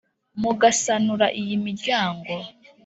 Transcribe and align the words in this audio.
mugasanura 0.41 1.27
iyi 1.41 1.55
miryango 1.65 2.33